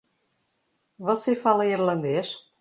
Você 0.97 1.35
fala 1.35 1.67
irlandês? 1.67 2.35